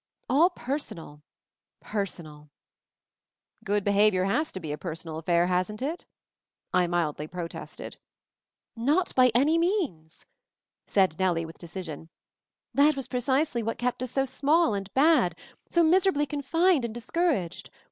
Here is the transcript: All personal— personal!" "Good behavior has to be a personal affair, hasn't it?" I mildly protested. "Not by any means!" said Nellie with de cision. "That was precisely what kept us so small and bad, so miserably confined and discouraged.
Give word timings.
All 0.27 0.49
personal— 0.49 1.21
personal!" 1.93 2.49
"Good 3.63 3.83
behavior 3.83 4.23
has 4.23 4.51
to 4.53 4.59
be 4.59 4.71
a 4.71 4.75
personal 4.79 5.19
affair, 5.19 5.45
hasn't 5.45 5.79
it?" 5.83 6.07
I 6.73 6.87
mildly 6.87 7.27
protested. 7.27 7.97
"Not 8.75 9.13
by 9.13 9.31
any 9.35 9.59
means!" 9.59 10.25
said 10.87 11.19
Nellie 11.19 11.45
with 11.45 11.59
de 11.59 11.67
cision. 11.67 12.09
"That 12.73 12.95
was 12.95 13.07
precisely 13.07 13.61
what 13.61 13.77
kept 13.77 14.01
us 14.01 14.09
so 14.09 14.25
small 14.25 14.73
and 14.73 14.91
bad, 14.95 15.37
so 15.69 15.83
miserably 15.83 16.25
confined 16.25 16.83
and 16.83 16.95
discouraged. 16.95 17.69